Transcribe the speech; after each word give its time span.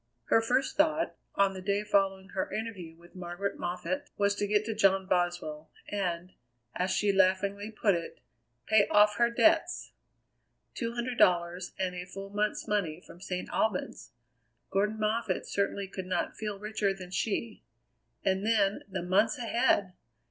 Her 0.29 0.41
first 0.41 0.77
thought, 0.77 1.13
on 1.35 1.53
the 1.53 1.61
day 1.61 1.83
following 1.83 2.29
her 2.29 2.51
interview 2.51 2.95
with 2.97 3.13
Margaret 3.15 3.59
Moffatt, 3.59 4.09
was 4.17 4.33
to 4.33 4.47
get 4.47 4.65
to 4.65 4.73
John 4.73 5.05
Boswell, 5.05 5.69
and, 5.89 6.31
as 6.73 6.89
she 6.89 7.11
laughingly 7.13 7.69
put 7.69 7.93
it, 7.93 8.19
pay 8.65 8.87
off 8.87 9.17
her 9.17 9.29
debts! 9.29 9.91
Two 10.73 10.93
hundred 10.93 11.19
dollars 11.19 11.73
and 11.77 11.93
a 11.93 12.05
full 12.07 12.31
month's 12.31 12.67
money 12.67 12.99
from 13.05 13.21
St. 13.21 13.47
Albans! 13.49 14.09
Gordon 14.71 14.97
Moffatt 14.97 15.45
certainly 15.45 15.87
could 15.87 16.07
not 16.07 16.35
feel 16.35 16.57
richer 16.57 16.95
than 16.95 17.11
she. 17.11 17.61
And 18.25 18.43
then 18.43 18.81
the 18.89 19.03
months 19.03 19.37
ahead! 19.37 19.93